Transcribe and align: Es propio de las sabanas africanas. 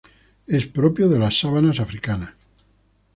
Es 0.47 0.65
propio 0.65 1.09
de 1.09 1.19
las 1.19 1.37
sabanas 1.39 1.79
africanas. 1.79 2.33